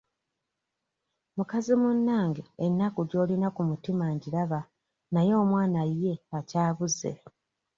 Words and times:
Mukazi 1.35 1.73
munnange 1.81 2.43
ennaku 2.65 2.99
gy'olina 3.09 3.47
ku 3.55 3.61
mutima 3.69 4.05
ngiraba 4.15 4.59
naye 5.13 5.31
omwana 5.43 5.81
ye 6.01 6.13
akyabuze. 6.37 7.11